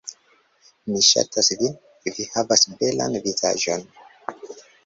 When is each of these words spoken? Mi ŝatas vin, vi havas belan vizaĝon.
Mi 0.93 1.01
ŝatas 1.07 1.51
vin, 1.59 1.77
vi 2.07 2.27
havas 2.31 2.65
belan 2.81 3.19
vizaĝon. 3.29 3.89